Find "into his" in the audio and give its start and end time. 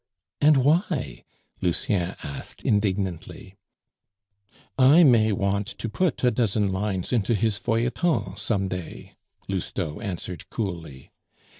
7.13-7.59